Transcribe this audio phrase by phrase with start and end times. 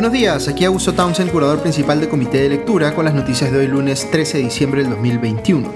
[0.00, 3.58] Buenos días, aquí Augusto Townsend, curador principal de Comité de Lectura, con las noticias de
[3.58, 5.70] hoy lunes 13 de diciembre del 2021.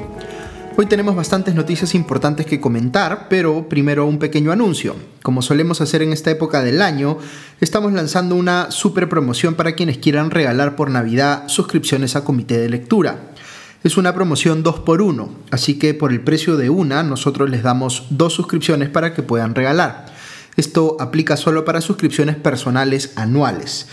[0.79, 4.97] Hoy tenemos bastantes noticias importantes que comentar, pero primero un pequeño anuncio.
[5.23, 7.19] Como solemos hacer en esta época del año,
[7.61, 12.71] estamos lanzando una super promoción para quienes quieran regalar por Navidad suscripciones a Comité de
[12.71, 13.19] Lectura.
[13.83, 17.63] Es una promoción 2 por 1 así que por el precio de una nosotros les
[17.63, 20.14] damos dos suscripciones para que puedan regalar.
[20.57, 23.87] Esto aplica solo para suscripciones personales anuales.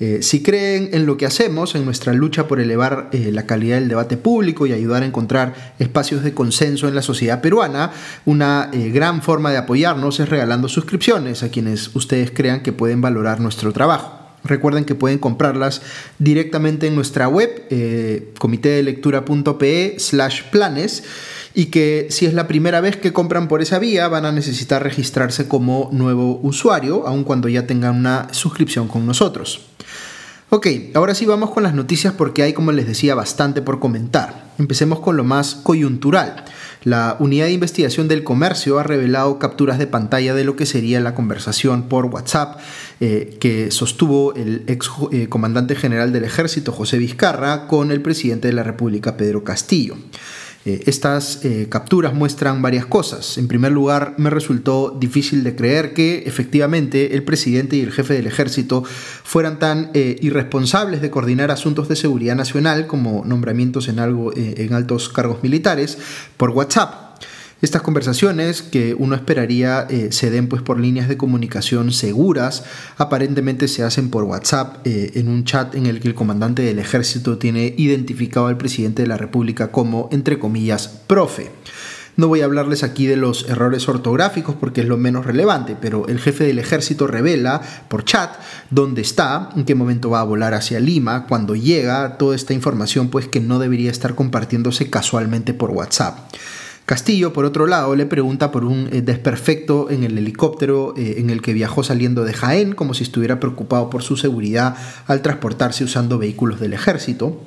[0.00, 3.76] Eh, si creen en lo que hacemos, en nuestra lucha por elevar eh, la calidad
[3.76, 7.92] del debate público y ayudar a encontrar espacios de consenso en la sociedad peruana,
[8.24, 13.00] una eh, gran forma de apoyarnos es regalando suscripciones a quienes ustedes crean que pueden
[13.00, 14.23] valorar nuestro trabajo.
[14.44, 15.82] Recuerden que pueden comprarlas
[16.18, 21.02] directamente en nuestra web, eh, comitedelectura.pe slash planes,
[21.54, 24.82] y que si es la primera vez que compran por esa vía van a necesitar
[24.82, 29.62] registrarse como nuevo usuario, aun cuando ya tengan una suscripción con nosotros.
[30.56, 34.52] Ok, ahora sí vamos con las noticias porque hay, como les decía, bastante por comentar.
[34.56, 36.44] Empecemos con lo más coyuntural.
[36.84, 41.00] La Unidad de Investigación del Comercio ha revelado capturas de pantalla de lo que sería
[41.00, 42.60] la conversación por WhatsApp
[43.00, 48.46] eh, que sostuvo el ex eh, comandante general del ejército José Vizcarra con el presidente
[48.46, 49.96] de la República Pedro Castillo.
[50.66, 53.36] Eh, estas eh, capturas muestran varias cosas.
[53.36, 58.14] En primer lugar, me resultó difícil de creer que efectivamente el presidente y el jefe
[58.14, 63.98] del ejército fueran tan eh, irresponsables de coordinar asuntos de seguridad nacional como nombramientos en,
[63.98, 65.98] algo, en altos cargos militares
[66.38, 67.03] por WhatsApp.
[67.64, 72.62] Estas conversaciones que uno esperaría eh, se den pues por líneas de comunicación seguras,
[72.98, 76.78] aparentemente se hacen por WhatsApp eh, en un chat en el que el comandante del
[76.78, 81.52] ejército tiene identificado al presidente de la República como, entre comillas, profe.
[82.18, 86.06] No voy a hablarles aquí de los errores ortográficos porque es lo menos relevante, pero
[86.06, 88.30] el jefe del ejército revela por chat
[88.68, 93.08] dónde está, en qué momento va a volar hacia Lima, cuando llega, toda esta información
[93.08, 96.18] pues que no debería estar compartiéndose casualmente por WhatsApp.
[96.86, 101.30] Castillo, por otro lado, le pregunta por un eh, desperfecto en el helicóptero eh, en
[101.30, 105.84] el que viajó saliendo de Jaén, como si estuviera preocupado por su seguridad al transportarse
[105.84, 107.40] usando vehículos del ejército.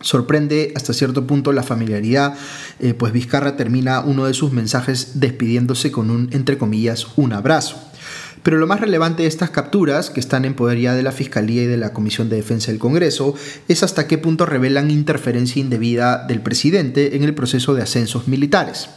[0.00, 2.34] Sorprende hasta cierto punto la familiaridad,
[2.80, 7.91] eh, pues Vizcarra termina uno de sus mensajes despidiéndose con un, entre comillas, un abrazo.
[8.42, 11.62] Pero lo más relevante de estas capturas, que están en poder ya de la Fiscalía
[11.62, 13.34] y de la Comisión de Defensa del Congreso,
[13.68, 18.88] es hasta qué punto revelan interferencia indebida del presidente en el proceso de ascensos militares.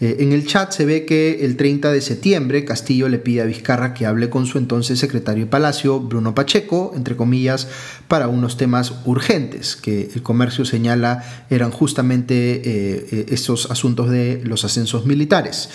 [0.00, 3.44] Eh, en el chat se ve que el 30 de septiembre Castillo le pide a
[3.44, 7.68] Vizcarra que hable con su entonces secretario de Palacio, Bruno Pacheco, entre comillas,
[8.08, 14.40] para unos temas urgentes que el comercio señala eran justamente eh, eh, esos asuntos de
[14.42, 15.68] los ascensos militares.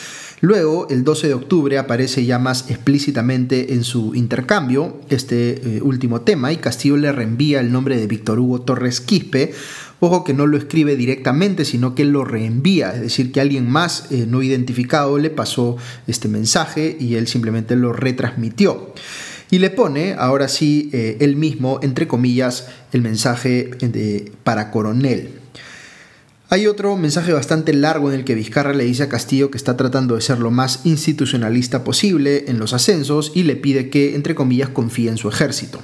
[0.45, 6.51] Luego, el 12 de octubre aparece ya más explícitamente en su intercambio este último tema
[6.51, 9.53] y Castillo le reenvía el nombre de Víctor Hugo Torres Quispe,
[9.99, 14.11] Ojo que no lo escribe directamente, sino que lo reenvía, es decir, que alguien más
[14.11, 18.93] eh, no identificado le pasó este mensaje y él simplemente lo retransmitió.
[19.49, 25.44] Y le pone, ahora sí, eh, él mismo, entre comillas, el mensaje de, para coronel.
[26.47, 29.75] Hay otro mensaje bastante largo en el que Vizcarra le dice a Castillo que está
[29.77, 34.35] tratando de ser lo más institucionalista posible en los ascensos y le pide que, entre
[34.35, 35.81] comillas, confíe en su ejército.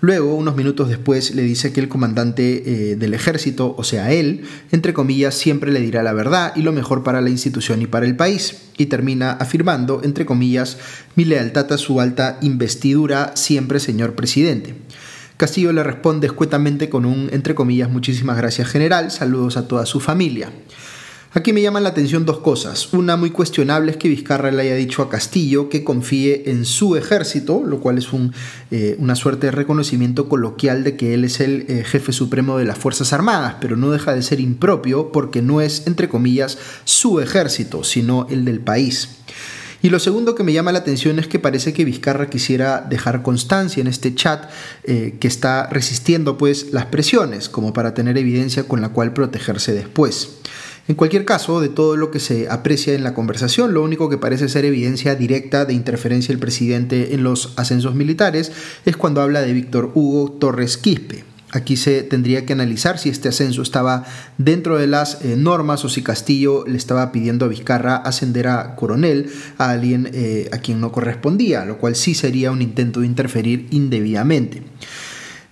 [0.00, 4.44] Luego, unos minutos después, le dice que el comandante eh, del ejército, o sea, él,
[4.70, 8.06] entre comillas, siempre le dirá la verdad y lo mejor para la institución y para
[8.06, 8.58] el país.
[8.78, 10.76] Y termina afirmando, entre comillas,
[11.16, 14.74] mi lealtad a su alta investidura, siempre señor presidente.
[15.36, 20.00] Castillo le responde escuetamente con un, entre comillas, muchísimas gracias general, saludos a toda su
[20.00, 20.50] familia.
[21.36, 22.94] Aquí me llaman la atención dos cosas.
[22.94, 26.96] Una muy cuestionable es que Vizcarra le haya dicho a Castillo que confíe en su
[26.96, 28.08] ejército, lo cual es
[28.70, 32.64] eh, una suerte de reconocimiento coloquial de que él es el eh, jefe supremo de
[32.64, 37.20] las Fuerzas Armadas, pero no deja de ser impropio porque no es, entre comillas, su
[37.20, 39.10] ejército, sino el del país.
[39.86, 43.22] Y lo segundo que me llama la atención es que parece que Vizcarra quisiera dejar
[43.22, 44.50] constancia en este chat
[44.82, 49.74] eh, que está resistiendo pues las presiones, como para tener evidencia con la cual protegerse
[49.74, 50.38] después.
[50.88, 54.18] En cualquier caso, de todo lo que se aprecia en la conversación, lo único que
[54.18, 58.50] parece ser evidencia directa de interferencia del presidente en los ascensos militares
[58.86, 61.35] es cuando habla de Víctor Hugo Torres Quispe.
[61.56, 64.04] Aquí se tendría que analizar si este ascenso estaba
[64.36, 68.76] dentro de las eh, normas o si Castillo le estaba pidiendo a Vizcarra ascender a
[68.76, 73.06] coronel a alguien eh, a quien no correspondía, lo cual sí sería un intento de
[73.06, 74.62] interferir indebidamente.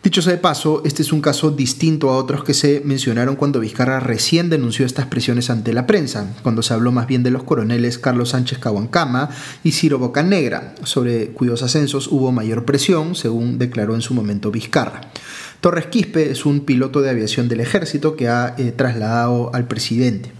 [0.02, 3.58] Dicho sea de paso, este es un caso distinto a otros que se mencionaron cuando
[3.58, 7.44] Vizcarra recién denunció estas presiones ante la prensa, cuando se habló más bien de los
[7.44, 9.30] coroneles Carlos Sánchez Caguancama
[9.62, 15.00] y Ciro Bocanegra, sobre cuyos ascensos hubo mayor presión, según declaró en su momento Vizcarra.
[15.64, 20.30] Torres Quispe es un piloto de aviación del ejército que ha eh, trasladado al presidente.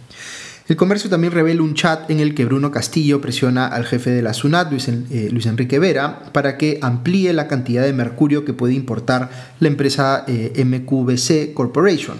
[0.69, 4.21] El comercio también revela un chat en el que Bruno Castillo presiona al jefe de
[4.21, 8.75] la SUNAT, eh, Luis, Enrique Vera, para que amplíe la cantidad de mercurio que puede
[8.75, 9.31] importar
[9.61, 12.19] la empresa eh, MQBC Corporation.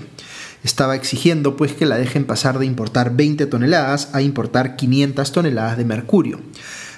[0.63, 5.77] Estaba exigiendo pues que la dejen pasar de importar 20 toneladas a importar 500 toneladas
[5.77, 6.41] de mercurio.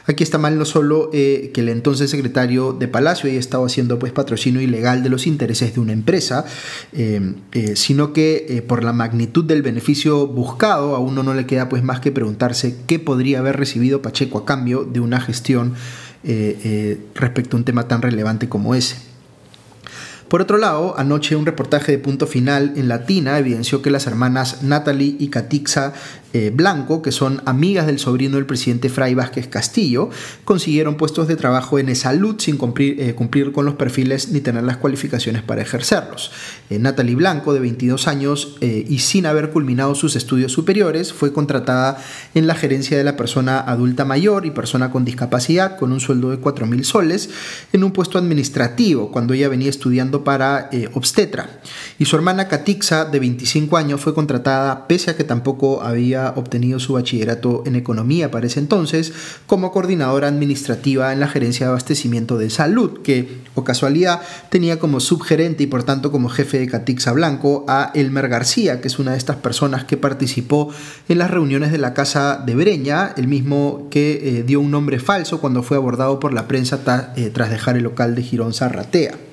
[0.08, 3.98] Aquí está mal no solo eh, que el entonces secretario de Palacio haya estado haciendo
[3.98, 6.44] pues patrocinio ilegal de los intereses de una empresa,
[6.92, 11.68] eh, eh, sino que por la magnitud del beneficio buscado a uno no le queda
[11.68, 15.74] pues más que preguntarse qué podría haber recibido Pacheco a cambio de una gestión
[17.14, 18.96] respecto a un tema tan relevante como ese.
[20.28, 24.64] Por otro lado, anoche un reportaje de punto final en Latina evidenció que las hermanas
[24.64, 25.92] Natalie y Catixa
[26.36, 30.10] eh, Blanco, que son amigas del sobrino del presidente Fray Vázquez Castillo,
[30.44, 34.62] consiguieron puestos de trabajo en salud sin cumplir, eh, cumplir, con los perfiles ni tener
[34.62, 36.30] las cualificaciones para ejercerlos.
[36.68, 42.02] Eh, Natalie Blanco, de 22 años y sin haber culminado sus estudios superiores, fue contratada
[42.34, 46.30] en la gerencia de la persona adulta mayor y persona con discapacidad con un sueldo
[46.30, 47.30] de 4.000 soles
[47.72, 51.60] en un puesto administrativo cuando ella venía estudiando para obstetra.
[51.98, 56.80] Y su hermana Catixa, de 25 años, fue contratada pese a que tampoco había obtenido
[56.80, 59.12] su bachillerato en economía para ese entonces
[59.46, 64.20] como coordinadora administrativa en la gerencia de abastecimiento de salud, que, o casualidad,
[64.50, 68.88] tenía como subgerente y por tanto como jefe de Catixa Blanco a Elmer García, que
[68.88, 70.72] es una de estas personas que participó
[71.08, 74.98] en las reuniones de la Casa de Breña, el mismo que eh, dio un nombre
[74.98, 79.25] falso cuando fue abordado por la prensa eh, tras dejar el local de Girón Zarratea.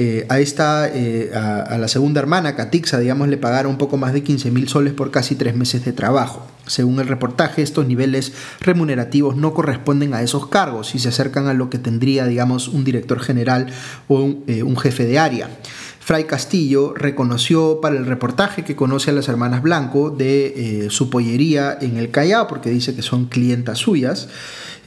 [0.00, 4.12] Eh, a esta, eh, a, la segunda hermana, Catixa, digamos, le pagaron un poco más
[4.12, 6.46] de 15 mil soles por casi tres meses de trabajo.
[6.68, 11.52] Según el reportaje, estos niveles remunerativos no corresponden a esos cargos y se acercan a
[11.52, 13.72] lo que tendría, digamos, un director general
[14.06, 15.50] o un, eh, jefe de área.
[15.98, 21.76] Fray Castillo reconoció para el reportaje que conoce a las hermanas Blanco de su pollería
[21.78, 24.28] en el Callao, porque dice que son clientas suyas.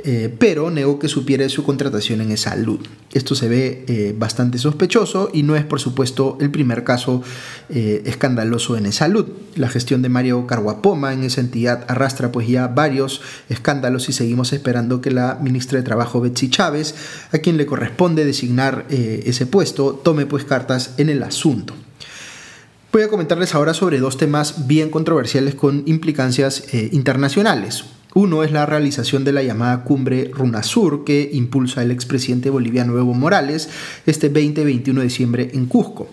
[0.03, 2.79] Eh, pero negó que supiera su contratación en salud.
[3.13, 7.21] Esto se ve eh, bastante sospechoso y no es por supuesto el primer caso
[7.69, 9.25] eh, escandaloso en salud.
[9.55, 14.53] La gestión de Mario Carguapoma en esa entidad arrastra pues ya varios escándalos y seguimos
[14.53, 16.95] esperando que la ministra de Trabajo Betsy Chávez,
[17.33, 21.73] a quien le corresponde designar ese puesto, tome pues cartas en el asunto.
[22.91, 27.85] Voy a comentarles ahora sobre dos temas bien controversiales con implicancias internacionales.
[28.13, 33.13] Uno es la realización de la llamada cumbre Runasur que impulsa el expresidente boliviano Evo
[33.13, 33.69] Morales
[34.05, 36.09] este 20 21 de diciembre en Cusco.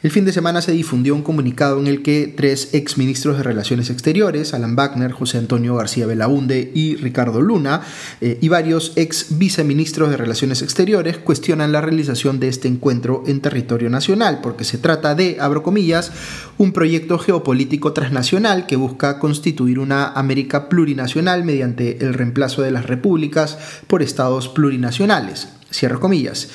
[0.00, 3.42] El fin de semana se difundió un comunicado en el que tres ex ministros de
[3.42, 7.80] Relaciones Exteriores, Alan Wagner, José Antonio García Belaunde y Ricardo Luna,
[8.20, 13.40] eh, y varios ex viceministros de Relaciones Exteriores cuestionan la realización de este encuentro en
[13.40, 16.12] territorio nacional, porque se trata de, abro comillas,
[16.58, 22.86] un proyecto geopolítico transnacional que busca constituir una América plurinacional mediante el reemplazo de las
[22.86, 23.58] repúblicas
[23.88, 25.48] por estados plurinacionales.
[25.72, 26.50] Cierro comillas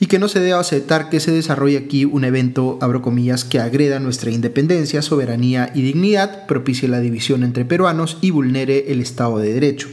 [0.00, 3.60] y que no se debe aceptar que se desarrolle aquí un evento, abro comillas, que
[3.60, 9.38] agreda nuestra independencia, soberanía y dignidad, propicie la división entre peruanos y vulnere el Estado
[9.38, 9.88] de Derecho.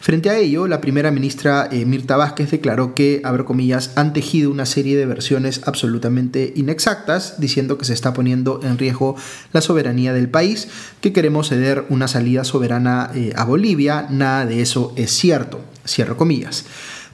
[0.00, 3.46] Frente a ello, la primera ministra eh, Mirta Vázquez declaró que, abro
[3.96, 9.16] han tejido una serie de versiones absolutamente inexactas, diciendo que se está poniendo en riesgo
[9.52, 10.68] la soberanía del país,
[11.00, 16.16] que queremos ceder una salida soberana eh, a Bolivia, nada de eso es cierto, cierro
[16.16, 16.64] comillas.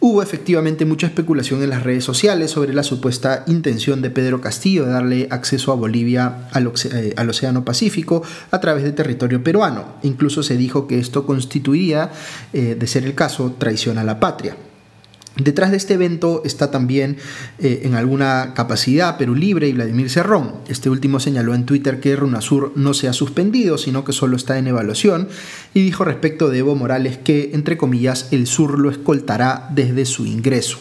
[0.07, 4.85] Hubo efectivamente mucha especulación en las redes sociales sobre la supuesta intención de Pedro Castillo
[4.85, 9.95] de darle acceso a Bolivia al, eh, Océano Pacífico a través de territorio peruano.
[10.03, 12.11] Incluso se dijo que esto constituiría,
[12.53, 14.55] eh, de ser el caso, traición a la patria.
[15.37, 17.17] Detrás de este evento está también
[17.59, 20.53] eh, en alguna capacidad Perú Libre y Vladimir Cerrón.
[20.69, 24.59] Este último señaló en Twitter que Runasur no se ha suspendido, sino que solo está
[24.59, 25.29] en evaluación
[25.75, 30.25] y dijo respecto de Evo Morales que, entre comillas, el sur lo escoltará desde su
[30.25, 30.79] ingreso.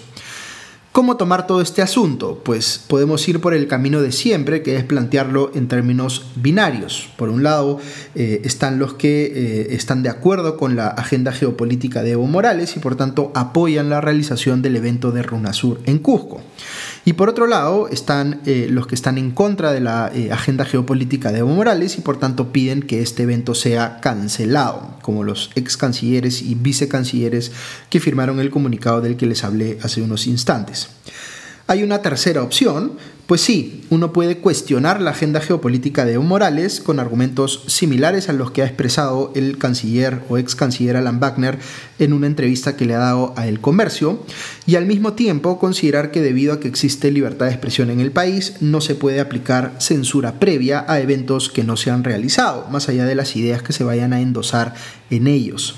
[0.93, 2.43] ¿Cómo tomar todo este asunto?
[2.45, 7.09] Pues podemos ir por el camino de siempre, que es plantearlo en términos binarios.
[7.17, 7.79] Por un lado
[8.13, 12.77] eh, están los que eh, están de acuerdo con la agenda geopolítica de Evo Morales
[12.77, 16.41] y por tanto apoyan la realización del evento de Runasur en Cusco.
[17.05, 20.63] Y por otro lado están eh, los que están en contra de la eh, agenda
[20.63, 25.51] geopolítica de Evo Morales y por tanto piden que este evento sea cancelado, como los
[25.55, 27.51] ex cancilleres y vicecancilleres
[27.89, 30.89] que firmaron el comunicado del que les hablé hace unos instantes.
[31.65, 36.81] Hay una tercera opción, pues sí, uno puede cuestionar la agenda geopolítica de Evo Morales
[36.81, 41.57] con argumentos similares a los que ha expresado el canciller o ex canciller Alan Wagner
[41.99, 44.25] en una entrevista que le ha dado a El Comercio,
[44.65, 48.11] y al mismo tiempo considerar que debido a que existe libertad de expresión en el
[48.11, 52.89] país, no se puede aplicar censura previa a eventos que no se han realizado, más
[52.89, 54.73] allá de las ideas que se vayan a endosar
[55.09, 55.75] en ellos.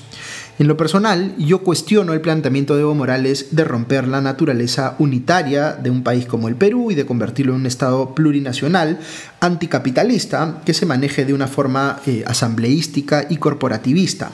[0.58, 5.74] En lo personal, yo cuestiono el planteamiento de Evo Morales de romper la naturaleza unitaria
[5.74, 9.00] de un país como el Perú y de convertirlo en un Estado plurinacional,
[9.42, 14.32] anticapitalista, que se maneje de una forma eh, asambleística y corporativista.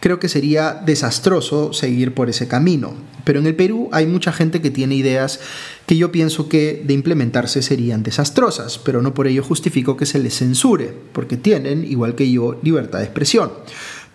[0.00, 2.94] Creo que sería desastroso seguir por ese camino.
[3.24, 5.38] Pero en el Perú hay mucha gente que tiene ideas
[5.84, 10.18] que yo pienso que de implementarse serían desastrosas, pero no por ello justifico que se
[10.18, 13.50] les censure, porque tienen, igual que yo, libertad de expresión.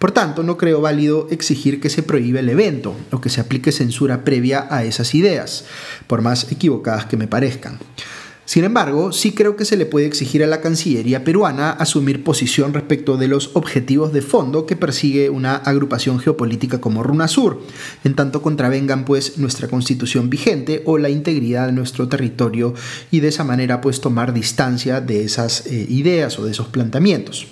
[0.03, 3.71] Por tanto, no creo válido exigir que se prohíbe el evento o que se aplique
[3.71, 5.63] censura previa a esas ideas,
[6.07, 7.79] por más equivocadas que me parezcan.
[8.43, 12.73] Sin embargo, sí creo que se le puede exigir a la Cancillería peruana asumir posición
[12.73, 17.61] respecto de los objetivos de fondo que persigue una agrupación geopolítica como RUNASUR,
[18.03, 22.73] en tanto contravengan pues nuestra constitución vigente o la integridad de nuestro territorio
[23.09, 27.47] y de esa manera pues tomar distancia de esas eh, ideas o de esos planteamientos.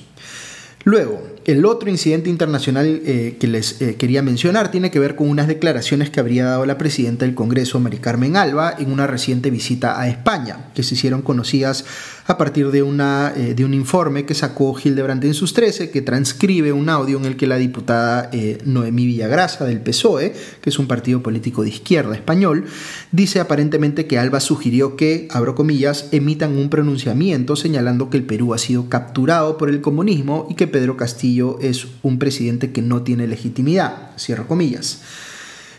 [0.83, 5.29] Luego, el otro incidente internacional eh, que les eh, quería mencionar tiene que ver con
[5.29, 9.49] unas declaraciones que habría dado la presidenta del Congreso, Mari Carmen Alba, en una reciente
[9.49, 11.85] visita a España, que se hicieron conocidas
[12.27, 16.89] a partir eh, de un informe que sacó Hildebrand en sus 13, que transcribe un
[16.89, 18.29] audio en el que la diputada
[18.65, 22.65] Noemí Villagrasa del PSOE, que es un partido político de izquierda español,
[23.11, 28.53] dice aparentemente que Alba sugirió que, abro comillas, emitan un pronunciamiento señalando que el Perú
[28.53, 33.01] ha sido capturado por el comunismo y que Pedro Castillo es un presidente que no
[33.03, 35.01] tiene legitimidad, cierro comillas.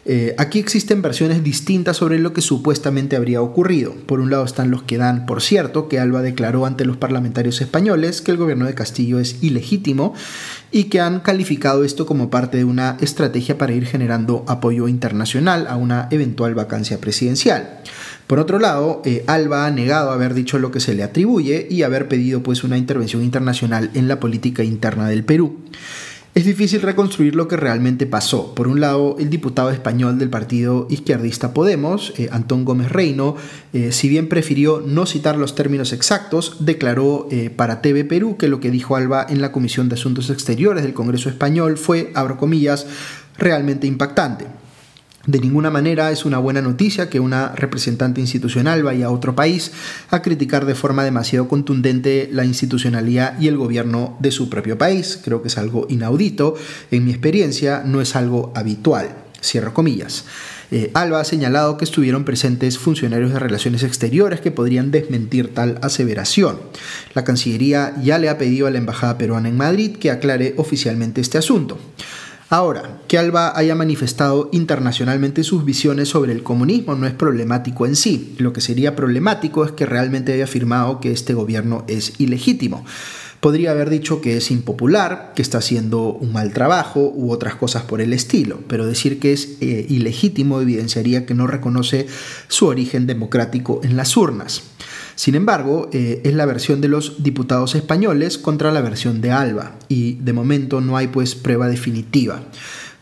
[0.04, 3.94] Eh, aquí existen versiones distintas sobre lo que supuestamente habría ocurrido.
[4.06, 7.60] Por un lado están los que dan por cierto que Alba declaró ante los parlamentarios
[7.60, 10.12] españoles que el gobierno de Castillo es ilegítimo
[10.72, 15.68] y que han calificado esto como parte de una estrategia para ir generando apoyo internacional
[15.68, 17.80] a una eventual vacancia presidencial.
[18.26, 21.82] Por otro lado, eh, Alba ha negado haber dicho lo que se le atribuye y
[21.82, 25.58] haber pedido pues una intervención internacional en la política interna del Perú.
[26.34, 28.54] Es difícil reconstruir lo que realmente pasó.
[28.54, 33.36] Por un lado, el diputado español del partido izquierdista Podemos, eh, Antón Gómez Reino,
[33.74, 38.60] eh, si bien prefirió no citar los términos exactos, declaró para TV Perú que lo
[38.60, 42.86] que dijo Alba en la Comisión de Asuntos Exteriores del Congreso Español fue, abro comillas,
[43.36, 44.46] realmente impactante.
[45.26, 49.70] De ninguna manera es una buena noticia que una representante institucional vaya a otro país
[50.10, 55.20] a criticar de forma demasiado contundente la institucionalidad y el gobierno de su propio país.
[55.22, 56.56] Creo que es algo inaudito.
[56.90, 59.14] En mi experiencia no es algo habitual.
[59.40, 60.24] Cierro comillas.
[60.72, 65.78] Eh, Alba ha señalado que estuvieron presentes funcionarios de relaciones exteriores que podrían desmentir tal
[65.82, 66.60] aseveración.
[67.14, 71.20] La Cancillería ya le ha pedido a la Embajada peruana en Madrid que aclare oficialmente
[71.20, 71.78] este asunto.
[72.52, 77.96] Ahora, que Alba haya manifestado internacionalmente sus visiones sobre el comunismo no es problemático en
[77.96, 78.34] sí.
[78.36, 82.84] Lo que sería problemático es que realmente haya afirmado que este gobierno es ilegítimo.
[83.40, 87.84] Podría haber dicho que es impopular, que está haciendo un mal trabajo u otras cosas
[87.84, 92.06] por el estilo, pero decir que es eh, ilegítimo evidenciaría que no reconoce
[92.48, 94.62] su origen democrático en las urnas.
[95.22, 99.76] Sin embargo, eh, es la versión de los diputados españoles contra la versión de Alba
[99.88, 102.42] y de momento no hay pues prueba definitiva.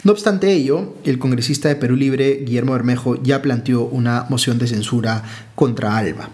[0.05, 4.67] No obstante ello, el congresista de Perú Libre, Guillermo Bermejo, ya planteó una moción de
[4.67, 5.25] censura
[5.55, 6.29] contra Alba.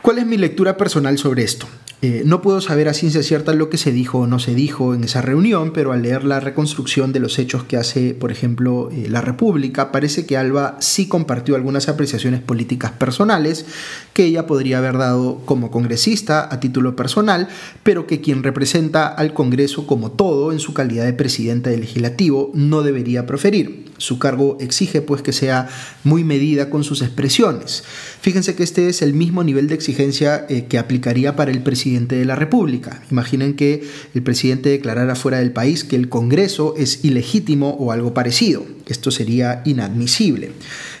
[0.00, 1.66] ¿Cuál es mi lectura personal sobre esto?
[2.02, 4.94] Eh, no puedo saber a ciencia cierta lo que se dijo o no se dijo
[4.94, 8.90] en esa reunión, pero al leer la reconstrucción de los hechos que hace, por ejemplo,
[8.92, 13.64] eh, la República, parece que Alba sí compartió algunas apreciaciones políticas personales
[14.12, 17.48] que ella podría haber dado como congresista a título personal,
[17.82, 22.50] pero que quien representa al Congreso como todo en su calidad de presidenta del legislativo
[22.52, 23.86] no debería proferir.
[23.96, 25.70] Su cargo exige pues que sea
[26.04, 27.82] muy medida con sus expresiones.
[28.20, 31.85] Fíjense que este es el mismo nivel de exigencia eh, que aplicaría para el presidente
[31.86, 33.02] de la República.
[33.10, 38.12] Imaginen que el presidente declarara fuera del país que el Congreso es ilegítimo o algo
[38.12, 38.66] parecido.
[38.86, 40.50] Esto sería inadmisible.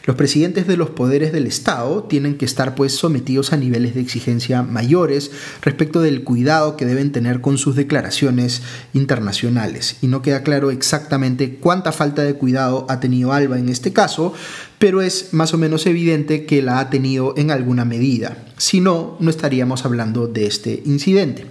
[0.06, 4.00] Los presidentes de los poderes del Estado tienen que estar pues sometidos a niveles de
[4.00, 5.32] exigencia mayores
[5.62, 8.62] respecto del cuidado que deben tener con sus declaraciones
[8.94, 9.96] internacionales.
[10.02, 14.32] Y no queda claro exactamente cuánta falta de cuidado ha tenido Alba en este caso,
[14.78, 18.46] pero es más o menos evidente que la ha tenido en alguna medida.
[18.58, 21.46] Si no, no estaríamos hablando de este incidente.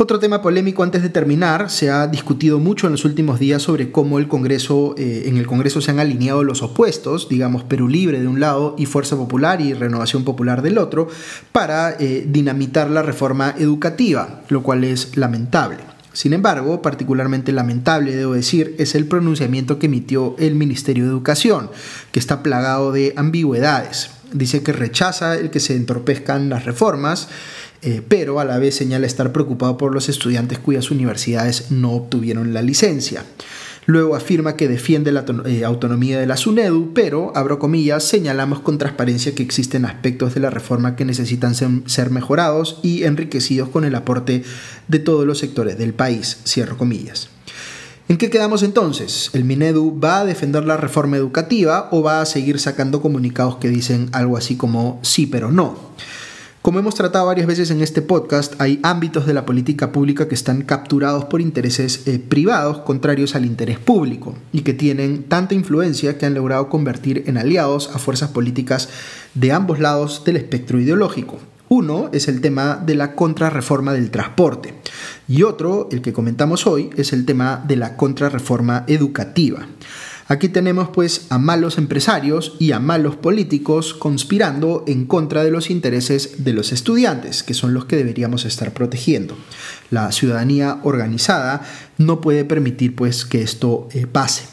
[0.00, 3.90] Otro tema polémico antes de terminar, se ha discutido mucho en los últimos días sobre
[3.90, 8.20] cómo el Congreso, eh, en el Congreso se han alineado los opuestos, digamos Perú Libre
[8.20, 11.08] de un lado y Fuerza Popular y Renovación Popular del otro,
[11.50, 15.78] para eh, dinamitar la reforma educativa, lo cual es lamentable.
[16.12, 21.72] Sin embargo, particularmente lamentable, debo decir, es el pronunciamiento que emitió el Ministerio de Educación,
[22.12, 24.10] que está plagado de ambigüedades.
[24.32, 27.28] Dice que rechaza el que se entorpezcan las reformas,
[27.82, 32.52] eh, pero a la vez señala estar preocupado por los estudiantes cuyas universidades no obtuvieron
[32.52, 33.24] la licencia.
[33.86, 38.76] Luego afirma que defiende la eh, autonomía de la SUNEDU, pero, abro comillas, señalamos con
[38.76, 43.94] transparencia que existen aspectos de la reforma que necesitan ser mejorados y enriquecidos con el
[43.94, 44.44] aporte
[44.88, 47.30] de todos los sectores del país, cierro comillas.
[48.08, 49.30] ¿En qué quedamos entonces?
[49.34, 53.68] ¿El Minedu va a defender la reforma educativa o va a seguir sacando comunicados que
[53.68, 55.78] dicen algo así como sí pero no?
[56.60, 60.34] Como hemos tratado varias veces en este podcast, hay ámbitos de la política pública que
[60.34, 66.18] están capturados por intereses eh, privados contrarios al interés público y que tienen tanta influencia
[66.18, 68.88] que han logrado convertir en aliados a fuerzas políticas
[69.34, 71.38] de ambos lados del espectro ideológico.
[71.68, 74.74] Uno es el tema de la contrarreforma del transporte
[75.28, 79.68] y otro, el que comentamos hoy, es el tema de la contrarreforma educativa.
[80.28, 85.70] Aquí tenemos pues a malos empresarios y a malos políticos conspirando en contra de los
[85.70, 89.34] intereses de los estudiantes, que son los que deberíamos estar protegiendo.
[89.90, 91.62] La ciudadanía organizada
[91.96, 94.44] no puede permitir pues que esto eh, pase.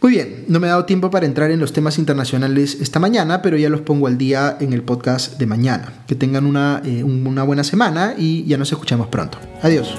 [0.00, 3.40] Muy bien, no me he dado tiempo para entrar en los temas internacionales esta mañana,
[3.40, 6.04] pero ya los pongo al día en el podcast de mañana.
[6.08, 9.38] Que tengan una, eh, una buena semana y ya nos escuchamos pronto.
[9.62, 9.94] Adiós.